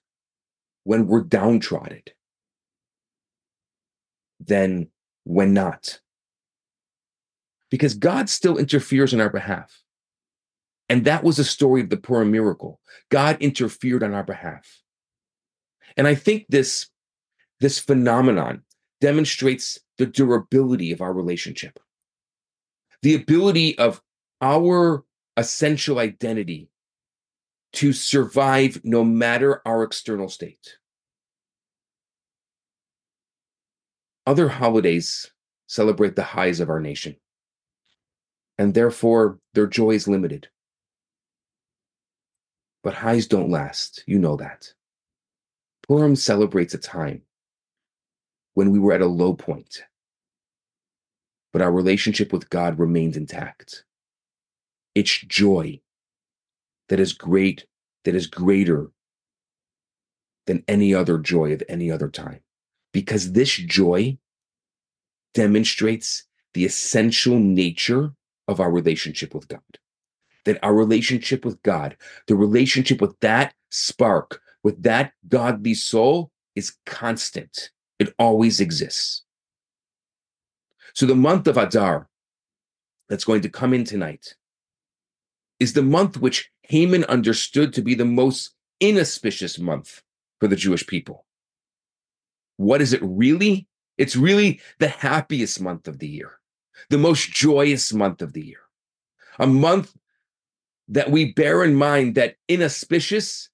when 0.84 1.08
we're 1.08 1.22
downtrodden 1.22 2.02
than 4.40 4.88
when 5.24 5.54
not. 5.54 6.00
Because 7.70 7.94
God 7.94 8.30
still 8.30 8.58
interferes 8.58 9.14
on 9.14 9.22
our 9.22 9.30
behalf. 9.30 9.82
And 10.90 11.06
that 11.06 11.24
was 11.24 11.38
the 11.38 11.44
story 11.44 11.82
of 11.82 11.90
the 11.90 11.98
Purim 11.98 12.32
miracle. 12.32 12.80
God 13.10 13.38
interfered 13.42 14.04
on 14.04 14.14
our 14.14 14.24
behalf. 14.24 14.82
And 15.98 16.08
I 16.08 16.16
think 16.16 16.46
this, 16.48 16.88
this 17.60 17.80
phenomenon 17.80 18.64
demonstrates 19.02 19.80
the 19.98 20.06
durability 20.06 20.92
of 20.92 21.02
our 21.02 21.14
relationship, 21.14 21.80
the 23.02 23.16
ability 23.16 23.78
of 23.78 24.02
our 24.42 25.04
essential 25.36 26.00
identity 26.00 26.70
to 27.74 27.94
survive 27.94 28.80
no 28.84 29.04
matter 29.04 29.62
our 29.66 29.84
external 29.84 30.30
state. 30.30 30.78
Other 34.26 34.50
holidays 34.50 35.32
celebrate 35.68 36.16
the 36.16 36.24
highs 36.24 36.60
of 36.60 36.70
our 36.70 36.80
nation, 36.80 37.18
and 38.58 38.74
therefore 38.74 39.40
their 39.54 39.68
joy 39.68 39.92
is 39.92 40.08
limited. 40.08 40.50
But 42.84 42.94
highs 42.94 43.28
don't 43.28 43.52
last. 43.52 44.04
You 44.08 44.20
know 44.20 44.36
that. 44.38 44.74
Purim 45.88 46.16
celebrates 46.16 46.74
a 46.74 46.78
time 46.78 47.22
when 48.54 48.72
we 48.72 48.80
were 48.80 48.94
at 48.94 49.02
a 49.02 49.08
low 49.08 49.34
point, 49.34 49.84
but 51.54 51.62
our 51.62 51.72
relationship 51.72 52.34
with 52.34 52.50
God 52.50 52.80
remained 52.80 53.16
intact. 53.16 53.84
It's 54.96 55.20
joy 55.20 55.80
that 56.90 57.00
is 57.00 57.14
great, 57.14 57.66
that 58.04 58.16
is 58.16 58.28
greater 58.28 58.92
than 60.46 60.64
any 60.68 60.94
other 60.94 61.18
joy 61.18 61.54
of 61.54 61.62
any 61.70 61.92
other 61.92 62.10
time. 62.10 62.40
Because 62.94 63.34
this 63.34 63.56
joy 63.56 64.18
demonstrates 65.34 66.24
the 66.54 66.66
essential 66.66 67.38
nature 67.38 68.14
of 68.48 68.60
our 68.60 68.72
relationship 68.72 69.34
with 69.34 69.48
God. 69.48 69.62
That 70.46 70.60
our 70.64 70.74
relationship 70.74 71.44
with 71.44 71.62
God, 71.64 71.98
the 72.28 72.36
relationship 72.36 73.02
with 73.02 73.20
that 73.20 73.54
spark, 73.70 74.42
with 74.64 74.84
that 74.84 75.12
godly 75.28 75.74
soul 75.74 76.32
is 76.56 76.76
constant. 76.86 77.72
It 78.00 78.14
always 78.18 78.60
exists. 78.60 79.24
So 80.94 81.06
the 81.06 81.16
month 81.16 81.48
of 81.48 81.58
Adar 81.58 82.10
that's 83.10 83.26
going 83.26 83.42
to 83.42 83.50
come 83.50 83.74
in 83.74 83.84
tonight 83.84 84.36
is 85.60 85.74
the 85.74 85.84
month 85.84 86.18
which 86.18 86.52
Haman 86.64 87.04
understood 87.06 87.74
to 87.74 87.82
be 87.82 87.96
the 87.96 88.06
most 88.06 88.56
inauspicious 88.80 89.58
month 89.58 90.02
for 90.40 90.48
the 90.48 90.56
Jewish 90.56 90.86
people. 90.86 91.26
What 92.58 92.82
is 92.82 92.94
it 92.94 93.02
really? 93.04 93.68
It's 93.98 94.16
really 94.16 94.60
the 94.80 94.88
happiest 94.88 95.62
month 95.62 95.88
of 95.88 96.00
the 96.00 96.08
year, 96.08 96.40
the 96.90 96.98
most 96.98 97.32
joyous 97.32 97.94
month 97.94 98.22
of 98.22 98.34
the 98.34 98.46
year, 98.46 98.62
a 99.40 99.48
month 99.48 99.96
that 100.90 101.12
we 101.12 101.34
bear 101.34 101.64
in 101.64 101.76
mind 101.76 102.16
that 102.16 102.36
inauspicious 102.48 103.50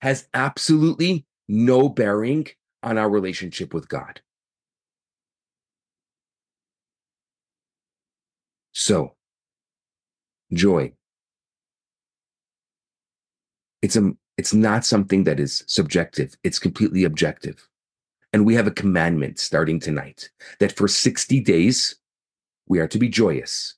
has 0.00 0.26
absolutely 0.34 1.26
no 1.48 1.88
bearing 1.88 2.46
on 2.82 2.98
our 2.98 3.08
relationship 3.08 3.72
with 3.74 3.88
God. 3.88 4.20
So, 8.72 9.14
joy. 10.52 10.92
It's 13.82 13.96
a 13.96 14.12
it's 14.38 14.54
not 14.54 14.84
something 14.84 15.24
that 15.24 15.38
is 15.38 15.62
subjective. 15.66 16.34
It's 16.42 16.58
completely 16.58 17.04
objective. 17.04 17.68
And 18.32 18.46
we 18.46 18.54
have 18.54 18.66
a 18.66 18.72
commandment 18.72 19.38
starting 19.38 19.78
tonight 19.78 20.30
that 20.58 20.72
for 20.72 20.88
60 20.88 21.40
days 21.40 21.96
we 22.72 22.80
are 22.80 22.88
to 22.88 22.98
be 22.98 23.10
joyous 23.10 23.74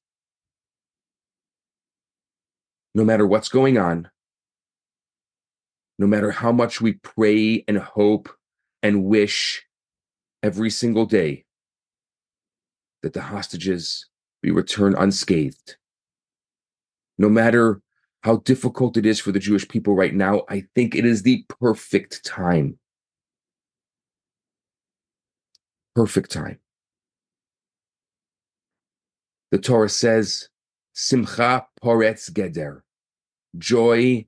no 2.94 3.04
matter 3.04 3.26
what's 3.26 3.48
going 3.48 3.76
on 3.76 4.08
no 5.98 6.06
matter 6.06 6.30
how 6.30 6.52
much 6.52 6.80
we 6.80 6.92
pray 6.92 7.64
and 7.66 7.76
hope 7.78 8.28
and 8.84 9.02
wish 9.02 9.64
every 10.44 10.70
single 10.70 11.06
day 11.06 11.44
that 13.02 13.14
the 13.14 13.20
hostages 13.20 14.06
be 14.44 14.52
returned 14.52 14.94
unscathed 14.96 15.74
no 17.18 17.28
matter 17.28 17.80
how 18.22 18.36
difficult 18.36 18.96
it 18.96 19.04
is 19.04 19.18
for 19.18 19.32
the 19.32 19.38
Jewish 19.40 19.68
people 19.68 19.94
right 19.94 20.14
now, 20.14 20.44
I 20.48 20.64
think 20.74 20.94
it 20.94 21.04
is 21.04 21.22
the 21.22 21.44
perfect 21.60 22.24
time. 22.24 22.78
Perfect 25.94 26.30
time. 26.30 26.58
The 29.54 29.60
Torah 29.60 29.88
says, 29.88 30.48
Simcha 30.94 31.68
poretz 31.80 32.28
geder. 32.28 32.80
Joy 33.56 34.26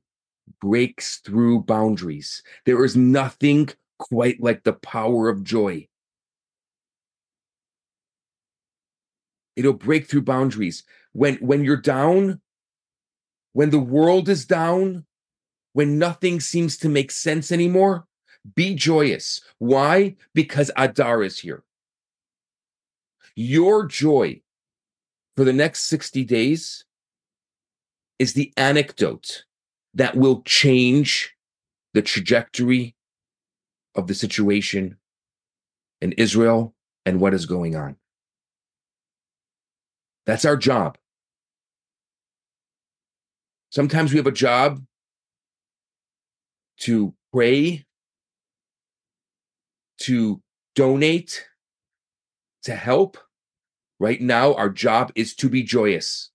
breaks 0.60 1.16
through 1.16 1.62
boundaries. 1.62 2.44
There 2.64 2.84
is 2.84 2.94
nothing 2.94 3.70
quite 3.98 4.40
like 4.40 4.62
the 4.62 4.74
power 4.74 5.28
of 5.28 5.42
joy. 5.42 5.88
It'll 9.56 9.72
break 9.72 10.06
through 10.06 10.22
boundaries. 10.22 10.84
When, 11.12 11.38
when 11.38 11.64
you're 11.64 11.76
down, 11.76 12.40
when 13.52 13.70
the 13.70 13.80
world 13.80 14.28
is 14.28 14.46
down, 14.46 15.06
when 15.72 15.98
nothing 15.98 16.38
seems 16.38 16.76
to 16.76 16.88
make 16.88 17.10
sense 17.10 17.50
anymore, 17.50 18.06
be 18.54 18.76
joyous. 18.76 19.40
Why? 19.58 20.14
Because 20.34 20.70
Adar 20.76 21.24
is 21.24 21.40
here. 21.40 21.64
Your 23.34 23.86
joy 23.86 24.42
for 25.36 25.44
the 25.44 25.52
next 25.52 25.82
60 25.84 26.24
days 26.24 26.84
is 28.18 28.32
the 28.32 28.52
anecdote 28.56 29.44
that 29.94 30.16
will 30.16 30.42
change 30.42 31.34
the 31.92 32.02
trajectory 32.02 32.94
of 33.94 34.06
the 34.06 34.14
situation 34.14 34.96
in 36.00 36.12
Israel 36.12 36.74
and 37.04 37.20
what 37.20 37.34
is 37.34 37.46
going 37.46 37.76
on. 37.76 37.96
That's 40.24 40.44
our 40.44 40.56
job. 40.56 40.98
Sometimes 43.70 44.12
we 44.12 44.16
have 44.16 44.26
a 44.26 44.32
job 44.32 44.82
to 46.80 47.14
pray, 47.32 47.84
to 50.00 50.40
donate, 50.74 51.46
to 52.64 52.74
help. 52.74 53.18
Right 53.98 54.20
now, 54.20 54.54
our 54.54 54.68
job 54.68 55.10
is 55.14 55.34
to 55.36 55.48
be 55.48 55.62
joyous. 55.62 56.30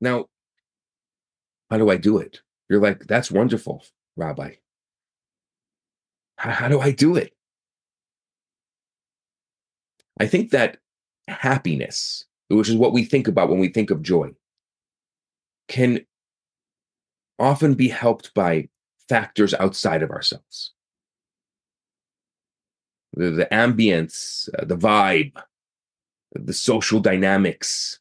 Now, 0.00 0.26
how 1.70 1.78
do 1.78 1.90
I 1.90 1.96
do 1.96 2.18
it? 2.18 2.40
You're 2.68 2.80
like, 2.80 3.06
that's 3.06 3.30
wonderful, 3.30 3.84
Rabbi. 4.16 4.56
How, 6.36 6.50
how 6.50 6.68
do 6.68 6.80
I 6.80 6.90
do 6.90 7.16
it? 7.16 7.34
I 10.20 10.26
think 10.26 10.50
that 10.50 10.78
happiness, 11.26 12.26
which 12.48 12.68
is 12.68 12.76
what 12.76 12.92
we 12.92 13.04
think 13.04 13.28
about 13.28 13.48
when 13.48 13.58
we 13.58 13.68
think 13.68 13.90
of 13.90 14.02
joy, 14.02 14.30
can 15.68 16.04
often 17.38 17.74
be 17.74 17.88
helped 17.88 18.34
by 18.34 18.68
factors 19.08 19.54
outside 19.54 20.02
of 20.02 20.10
ourselves. 20.10 20.72
The, 23.14 23.30
the 23.30 23.46
ambience, 23.46 24.48
uh, 24.58 24.64
the 24.64 24.76
vibe, 24.76 25.32
the 26.32 26.52
social 26.52 27.00
dynamics. 27.00 28.00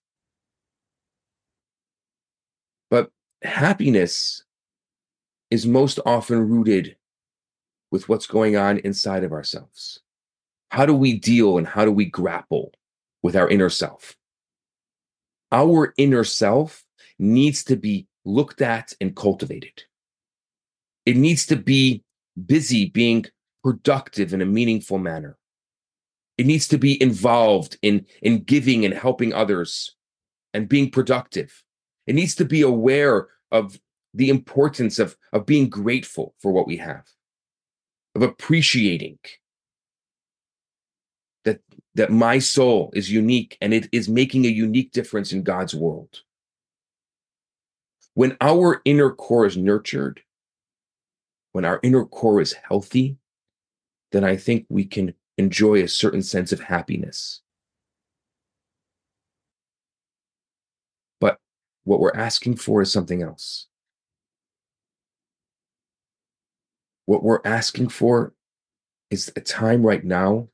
But 2.89 3.11
happiness 3.43 4.43
is 5.51 5.67
most 5.67 5.99
often 6.05 6.49
rooted 6.49 6.97
with 7.91 8.09
what's 8.09 8.25
going 8.25 8.55
on 8.55 8.79
inside 8.79 9.23
of 9.23 9.31
ourselves. 9.31 9.99
How 10.69 10.87
do 10.87 10.95
we 10.95 11.19
deal 11.19 11.59
and 11.59 11.67
how 11.67 11.85
do 11.85 11.91
we 11.91 12.05
grapple 12.05 12.73
with 13.21 13.35
our 13.35 13.47
inner 13.47 13.69
self? 13.69 14.15
Our 15.51 15.93
inner 15.97 16.23
self 16.23 16.83
needs 17.19 17.63
to 17.65 17.75
be 17.75 18.07
looked 18.25 18.61
at 18.61 18.93
and 18.99 19.15
cultivated. 19.15 19.83
It 21.05 21.17
needs 21.17 21.45
to 21.47 21.55
be 21.55 22.03
busy 22.45 22.85
being 22.89 23.25
productive 23.63 24.33
in 24.33 24.41
a 24.41 24.45
meaningful 24.45 24.97
manner. 24.97 25.37
It 26.37 26.45
needs 26.45 26.67
to 26.69 26.77
be 26.77 27.01
involved 27.01 27.77
in, 27.81 28.05
in 28.21 28.43
giving 28.43 28.85
and 28.85 28.93
helping 28.93 29.33
others 29.33 29.95
and 30.53 30.69
being 30.69 30.89
productive. 30.89 31.63
It 32.07 32.15
needs 32.15 32.35
to 32.35 32.45
be 32.45 32.61
aware 32.61 33.27
of 33.51 33.79
the 34.13 34.29
importance 34.29 34.99
of, 34.99 35.15
of 35.31 35.45
being 35.45 35.69
grateful 35.69 36.35
for 36.39 36.51
what 36.51 36.67
we 36.67 36.77
have, 36.77 37.05
of 38.15 38.21
appreciating 38.21 39.19
that 41.45 41.59
that 41.95 42.11
my 42.11 42.39
soul 42.39 42.91
is 42.93 43.11
unique 43.11 43.57
and 43.61 43.73
it 43.73 43.87
is 43.91 44.09
making 44.09 44.45
a 44.45 44.49
unique 44.49 44.91
difference 44.91 45.31
in 45.31 45.43
God's 45.43 45.75
world. 45.75 46.21
When 48.15 48.37
our 48.41 48.81
inner 48.85 49.11
core 49.11 49.45
is 49.45 49.57
nurtured, 49.57 50.21
when 51.53 51.65
our 51.65 51.79
inner 51.83 52.03
core 52.05 52.41
is 52.41 52.53
healthy, 52.53 53.17
then 54.11 54.23
I 54.23 54.35
think 54.35 54.65
we 54.69 54.85
can 54.85 55.13
enjoy 55.37 55.81
a 55.81 55.87
certain 55.87 56.21
sense 56.21 56.51
of 56.51 56.59
happiness. 56.59 57.41
But 61.19 61.39
what 61.85 61.99
we're 61.99 62.15
asking 62.15 62.57
for 62.57 62.81
is 62.81 62.91
something 62.91 63.23
else. 63.23 63.67
What 67.05 67.23
we're 67.23 67.41
asking 67.45 67.89
for 67.89 68.33
is 69.09 69.31
a 69.35 69.41
time 69.41 69.85
right 69.85 70.03
now 70.03 70.47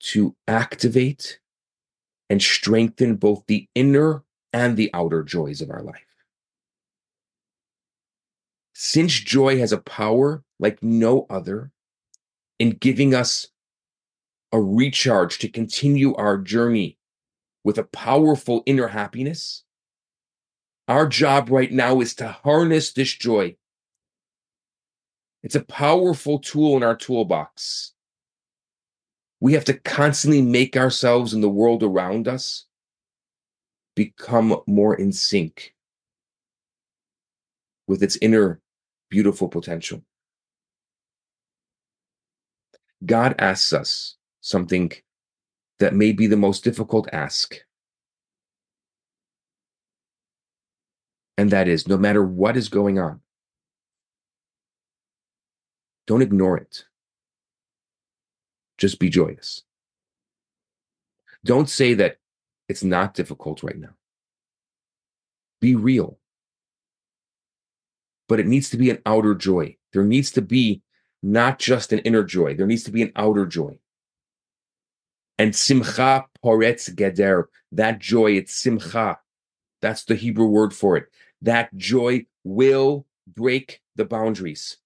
to 0.00 0.36
activate 0.46 1.40
and 2.30 2.40
strengthen 2.40 3.16
both 3.16 3.44
the 3.46 3.68
inner 3.74 4.22
and 4.52 4.76
the 4.76 4.90
outer 4.94 5.22
joys 5.22 5.60
of 5.60 5.70
our 5.70 5.82
life. 5.82 6.07
Since 8.80 9.14
joy 9.14 9.58
has 9.58 9.72
a 9.72 9.78
power 9.78 10.44
like 10.60 10.84
no 10.84 11.26
other 11.28 11.72
in 12.60 12.70
giving 12.70 13.12
us 13.12 13.48
a 14.52 14.60
recharge 14.60 15.40
to 15.40 15.48
continue 15.48 16.14
our 16.14 16.38
journey 16.38 16.96
with 17.64 17.78
a 17.78 17.82
powerful 17.82 18.62
inner 18.66 18.86
happiness, 18.86 19.64
our 20.86 21.08
job 21.08 21.50
right 21.50 21.72
now 21.72 22.00
is 22.00 22.14
to 22.14 22.28
harness 22.28 22.92
this 22.92 23.12
joy. 23.12 23.56
It's 25.42 25.56
a 25.56 25.64
powerful 25.64 26.38
tool 26.38 26.76
in 26.76 26.84
our 26.84 26.94
toolbox. 26.94 27.94
We 29.40 29.54
have 29.54 29.64
to 29.64 29.74
constantly 29.74 30.40
make 30.40 30.76
ourselves 30.76 31.34
and 31.34 31.42
the 31.42 31.48
world 31.48 31.82
around 31.82 32.28
us 32.28 32.66
become 33.96 34.60
more 34.68 34.94
in 34.94 35.10
sync 35.10 35.74
with 37.88 38.04
its 38.04 38.16
inner 38.22 38.60
beautiful 39.08 39.48
potential. 39.48 40.02
God 43.04 43.34
asks 43.38 43.72
us 43.72 44.16
something 44.40 44.92
that 45.78 45.94
may 45.94 46.12
be 46.12 46.26
the 46.26 46.36
most 46.36 46.64
difficult 46.64 47.08
ask. 47.12 47.56
And 51.36 51.50
that 51.50 51.68
is 51.68 51.86
no 51.86 51.96
matter 51.96 52.24
what 52.24 52.56
is 52.56 52.68
going 52.68 52.98
on, 52.98 53.20
don't 56.06 56.22
ignore 56.22 56.56
it. 56.56 56.84
Just 58.76 58.98
be 58.98 59.08
joyous. 59.08 59.62
Don't 61.44 61.68
say 61.68 61.94
that 61.94 62.18
it's 62.68 62.82
not 62.82 63.14
difficult 63.14 63.62
right 63.62 63.78
now. 63.78 63.94
Be 65.60 65.76
real. 65.76 66.18
But 68.28 68.40
it 68.40 68.46
needs 68.46 68.70
to 68.70 68.76
be 68.76 68.90
an 68.90 68.98
outer 69.06 69.34
joy. 69.34 69.76
There 69.92 70.04
needs 70.04 70.30
to 70.32 70.42
be 70.42 70.82
not 71.22 71.58
just 71.58 71.92
an 71.92 72.00
inner 72.00 72.22
joy, 72.22 72.54
there 72.54 72.66
needs 72.66 72.84
to 72.84 72.92
be 72.92 73.02
an 73.02 73.12
outer 73.16 73.46
joy. 73.46 73.78
And 75.38 75.54
simcha 75.54 76.26
poretz 76.44 76.90
geder, 76.94 77.44
that 77.72 77.98
joy, 77.98 78.32
it's 78.32 78.54
simcha. 78.54 79.18
That's 79.80 80.04
the 80.04 80.14
Hebrew 80.14 80.46
word 80.46 80.74
for 80.74 80.96
it. 80.96 81.06
That 81.42 81.74
joy 81.76 82.26
will 82.44 83.06
break 83.26 83.80
the 83.94 84.04
boundaries. 84.04 84.76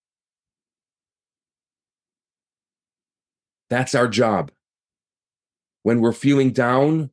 That's 3.70 3.94
our 3.94 4.08
job. 4.08 4.52
When 5.82 6.00
we're 6.00 6.12
feeling 6.12 6.52
down, 6.52 7.10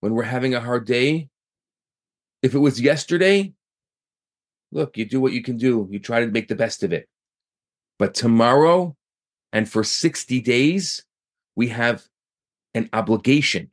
when 0.00 0.14
we're 0.14 0.22
having 0.22 0.54
a 0.54 0.60
hard 0.60 0.86
day, 0.86 1.28
if 2.42 2.54
it 2.54 2.58
was 2.58 2.80
yesterday, 2.80 3.52
look, 4.72 4.96
you 4.96 5.04
do 5.04 5.20
what 5.20 5.32
you 5.32 5.42
can 5.42 5.56
do. 5.56 5.86
You 5.90 5.98
try 5.98 6.20
to 6.20 6.26
make 6.26 6.48
the 6.48 6.54
best 6.54 6.82
of 6.82 6.92
it. 6.92 7.08
But 7.98 8.14
tomorrow 8.14 8.96
and 9.52 9.68
for 9.68 9.84
60 9.84 10.40
days, 10.40 11.04
we 11.56 11.68
have 11.68 12.04
an 12.74 12.88
obligation 12.92 13.70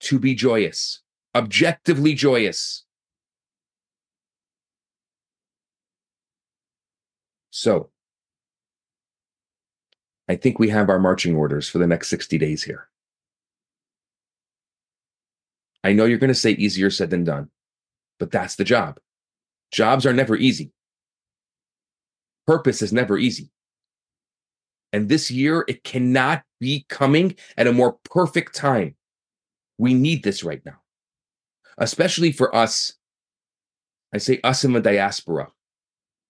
to 0.00 0.18
be 0.18 0.34
joyous, 0.34 1.00
objectively 1.34 2.14
joyous. 2.14 2.84
So, 7.50 7.90
I 10.28 10.36
think 10.36 10.58
we 10.58 10.70
have 10.70 10.88
our 10.88 10.98
marching 10.98 11.36
orders 11.36 11.68
for 11.68 11.78
the 11.78 11.86
next 11.86 12.08
60 12.08 12.36
days 12.38 12.64
here. 12.64 12.88
I 15.84 15.92
know 15.92 16.06
you're 16.06 16.18
going 16.18 16.28
to 16.28 16.34
say 16.34 16.52
easier 16.52 16.90
said 16.90 17.10
than 17.10 17.24
done, 17.24 17.50
but 18.18 18.30
that's 18.30 18.56
the 18.56 18.64
job. 18.64 18.98
Jobs 19.70 20.06
are 20.06 20.12
never 20.12 20.36
easy. 20.36 20.72
Purpose 22.46 22.82
is 22.82 22.92
never 22.92 23.18
easy. 23.18 23.50
And 24.92 25.08
this 25.08 25.30
year, 25.30 25.64
it 25.66 25.82
cannot 25.82 26.44
be 26.60 26.86
coming 26.88 27.34
at 27.56 27.66
a 27.66 27.72
more 27.72 27.98
perfect 28.04 28.54
time. 28.54 28.94
We 29.78 29.92
need 29.92 30.22
this 30.22 30.44
right 30.44 30.64
now, 30.64 30.80
especially 31.78 32.30
for 32.30 32.54
us. 32.54 32.94
I 34.12 34.18
say 34.18 34.38
us 34.44 34.64
in 34.64 34.72
the 34.72 34.80
diaspora. 34.80 35.48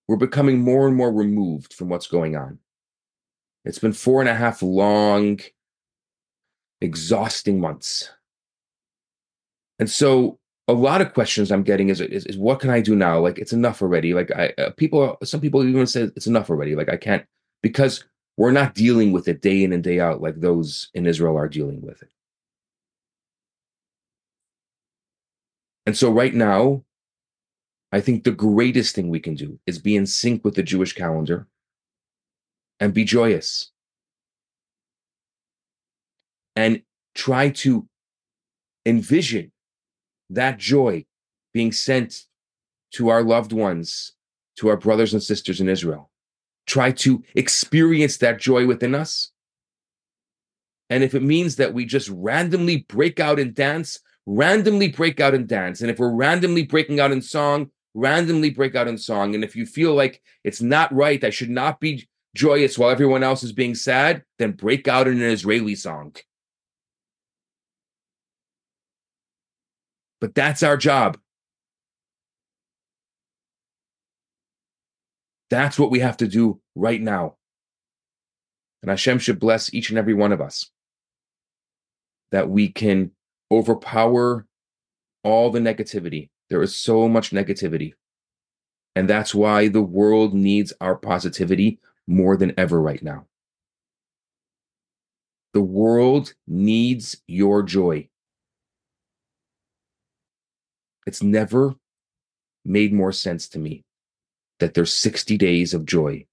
We're 0.09 0.17
becoming 0.17 0.61
more 0.61 0.87
and 0.87 0.97
more 0.97 1.13
removed 1.13 1.75
from 1.75 1.91
what's 1.91 2.07
going 2.07 2.37
on. 2.37 2.59
It's 3.67 3.79
been 3.79 3.93
four 3.93 4.21
and 4.21 4.29
a 4.29 4.35
half 4.35 4.63
long, 4.63 5.41
exhausting 6.81 7.61
months. 7.61 8.11
And 9.79 9.91
so 9.91 10.39
a 10.67 10.73
lot 10.73 11.01
of 11.01 11.13
questions 11.13 11.53
I'm 11.53 11.63
getting 11.63 11.91
is, 11.91 12.01
is, 12.01 12.25
is 12.27 12.39
what 12.39 12.61
can 12.61 12.71
I 12.71 12.81
do 12.81 12.97
now? 12.97 13.19
Like 13.21 13.39
it's 13.39 13.53
enough 13.53 13.83
already. 13.83 14.15
Like 14.15 14.31
I 14.31 14.53
uh, 14.59 14.71
people, 14.71 15.19
some 15.23 15.41
people 15.41 15.67
even 15.67 15.87
say 15.87 16.03
it's 16.17 16.27
enough 16.27 16.49
already. 16.49 16.75
Like 16.75 16.89
I 16.89 16.97
can't 16.97 17.25
because 17.63 18.05
we're 18.37 18.51
not 18.51 18.75
dealing 18.75 19.13
with 19.13 19.29
it 19.29 19.43
day 19.43 19.63
in 19.63 19.73
and 19.73 19.83
day 19.83 20.01
out 20.01 20.23
like 20.23 20.41
those 20.41 20.91
in 20.95 21.07
Israel 21.07 21.37
are 21.37 21.49
dealing 21.49 21.83
with 21.83 22.03
it. 22.03 22.11
And 25.87 25.97
so 25.97 26.11
right 26.11 26.35
now, 26.35 26.83
I 27.93 28.01
think 28.01 28.25
the 28.25 28.33
greatest 28.33 28.95
thing 28.95 29.09
we 29.09 29.21
can 29.21 29.35
do 29.35 29.59
is 29.67 29.79
be 29.79 29.95
in 29.95 30.07
sync 30.07 30.45
with 30.45 30.55
the 30.55 30.63
Jewish 30.63 30.95
calendar 30.95 31.47
and 32.81 32.93
be 32.93 33.05
joyous 33.05 33.71
and 36.57 36.83
try 37.15 37.51
to 37.51 37.87
envision 38.87 39.53
that 40.31 40.59
joy 40.59 41.05
being 41.53 41.73
sent 41.73 42.25
to 42.93 43.09
our 43.09 43.23
loved 43.23 43.53
ones, 43.53 44.13
to 44.57 44.69
our 44.69 44.77
brothers 44.77 45.13
and 45.13 45.23
sisters 45.23 45.61
in 45.61 45.69
Israel. 45.69 46.11
Try 46.67 46.93
to 46.93 47.23
experience 47.35 48.19
that 48.19 48.39
joy 48.39 48.67
within 48.67 48.95
us. 48.95 49.31
And 50.91 51.03
if 51.03 51.15
it 51.15 51.23
means 51.23 51.57
that 51.57 51.75
we 51.75 51.85
just 51.85 52.09
randomly 52.11 52.79
break 52.89 53.21
out 53.21 53.39
and 53.39 53.55
dance, 53.55 54.01
randomly 54.27 54.89
break 54.89 55.21
out 55.21 55.35
and 55.35 55.47
dance. 55.47 55.81
And 55.81 55.91
if 55.91 55.99
we're 55.99 56.15
randomly 56.15 56.63
breaking 56.65 57.01
out 57.01 57.13
in 57.13 57.21
song, 57.21 57.71
randomly 57.95 58.51
break 58.51 58.75
out 58.75 58.89
in 58.89 58.99
song. 58.99 59.35
And 59.35 59.45
if 59.45 59.57
you 59.57 59.67
feel 59.67 59.95
like 59.95 60.23
it's 60.43 60.63
not 60.63 60.93
right, 60.93 61.23
I 61.23 61.31
should 61.31 61.51
not 61.51 61.81
be 61.81 62.09
joyous 62.35 62.79
while 62.79 62.91
everyone 62.91 63.23
else 63.23 63.43
is 63.43 63.53
being 63.53 63.75
sad, 63.75 64.23
then 64.39 64.53
break 64.53 64.89
out 64.89 65.07
in 65.07 65.23
an 65.23 65.31
Israeli 65.31 65.75
song. 65.75 66.15
But 70.25 70.35
that's 70.35 70.63
our 70.63 70.79
job. 70.79 71.19
That's 75.51 75.79
what 75.79 75.91
we 75.91 75.99
have 75.99 76.17
to 76.17 76.27
do 76.27 76.63
right 76.75 76.99
now. 76.99 77.37
And 78.81 78.89
Hashem 78.89 79.19
should 79.19 79.39
bless 79.39 79.75
each 79.75 79.91
and 79.91 79.99
every 79.99 80.15
one 80.15 80.33
of 80.33 80.41
us 80.41 80.71
that 82.33 82.49
we 82.49 82.71
can 82.71 83.11
overpower 83.53 84.47
all 85.25 85.51
the 85.51 85.61
negativity. 85.61 86.31
There 86.49 86.63
is 86.63 86.75
so 86.75 87.07
much 87.07 87.31
negativity. 87.31 87.93
And 88.97 89.11
that's 89.11 89.35
why 89.35 89.69
the 89.69 89.83
world 89.83 90.33
needs 90.33 90.73
our 90.81 90.97
positivity 90.97 91.81
more 92.07 92.39
than 92.39 92.55
ever 92.57 92.81
right 92.81 93.03
now. 93.03 93.27
The 95.53 95.61
world 95.61 96.33
needs 96.47 97.21
your 97.27 97.63
joy. 97.63 98.09
It's 101.07 101.23
never 101.23 101.75
made 102.65 102.93
more 102.93 103.13
sense 103.13 103.49
to 103.49 103.59
me 103.59 103.85
that 104.61 104.75
there's 104.75 104.93
60 104.93 105.37
days 105.37 105.75
of 105.75 105.85
joy. 105.85 106.27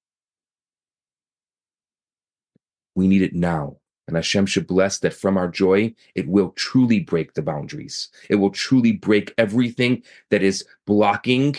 We 2.95 3.07
need 3.07 3.21
it 3.21 3.33
now. 3.33 3.77
And 4.07 4.17
Hashem 4.17 4.45
should 4.45 4.67
bless 4.67 4.99
that 4.99 5.13
from 5.13 5.37
our 5.37 5.47
joy, 5.47 5.93
it 6.15 6.27
will 6.27 6.51
truly 6.51 6.99
break 6.99 7.33
the 7.33 7.41
boundaries. 7.41 8.09
It 8.29 8.35
will 8.35 8.49
truly 8.49 8.91
break 8.91 9.33
everything 9.37 10.03
that 10.31 10.43
is 10.43 10.65
blocking 10.85 11.55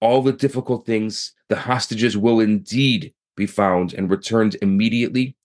all 0.00 0.22
the 0.22 0.32
difficult 0.32 0.86
things. 0.86 1.34
The 1.48 1.56
hostages 1.56 2.16
will 2.16 2.40
indeed 2.40 3.12
be 3.36 3.46
found 3.46 3.92
and 3.92 4.10
returned 4.10 4.56
immediately, 4.62 5.36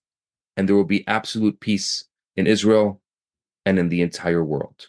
and 0.56 0.66
there 0.66 0.76
will 0.76 0.84
be 0.84 1.06
absolute 1.06 1.60
peace 1.60 2.04
in 2.36 2.46
Israel 2.46 3.02
and 3.66 3.78
in 3.78 3.90
the 3.90 4.00
entire 4.00 4.44
world. 4.44 4.88